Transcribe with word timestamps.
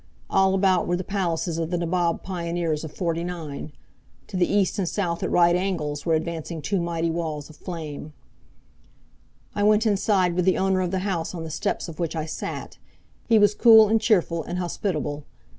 All 0.31 0.55
about 0.55 0.87
were 0.87 0.97
the 0.97 1.03
palaces 1.03 1.59
of 1.59 1.69
the 1.69 1.77
nabob 1.77 2.23
pioneers 2.23 2.83
of 2.83 2.91
Forty 2.91 3.23
nine. 3.23 3.71
To 4.29 4.35
the 4.35 4.51
east 4.51 4.79
and 4.79 4.89
south 4.89 5.21
at 5.21 5.29
right 5.29 5.55
angles, 5.55 6.07
were 6.07 6.15
advancing 6.15 6.59
two 6.59 6.81
mighty 6.81 7.11
walls 7.11 7.51
of 7.51 7.55
flame 7.55 8.11
I 9.53 9.61
went 9.61 9.85
inside 9.85 10.33
with 10.33 10.45
the 10.45 10.57
owner 10.57 10.81
of 10.81 10.89
the 10.89 11.05
house 11.05 11.35
on 11.35 11.43
the 11.43 11.51
steps 11.51 11.87
of 11.87 11.99
which 11.99 12.15
I 12.15 12.25
sat. 12.25 12.79
He 13.27 13.37
was 13.37 13.53
cool 13.53 13.89
and 13.89 14.01
cheerful 14.01 14.41
and 14.43 14.57
hospitable. 14.57 15.23